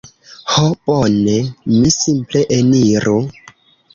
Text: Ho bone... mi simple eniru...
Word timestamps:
Ho 0.53 0.63
bone... 0.87 1.35
mi 1.75 1.93
simple 1.97 2.43
eniru... 2.57 3.17